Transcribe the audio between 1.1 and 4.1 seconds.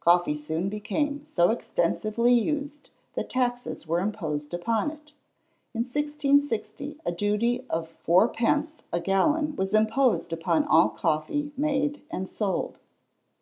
so extensively used that taxes were